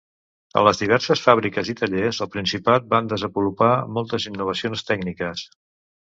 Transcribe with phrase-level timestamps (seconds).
[0.59, 3.67] A les diverses fàbriques i tallers al principat va desenvolupar
[3.99, 5.45] moltes innovacions tècniques.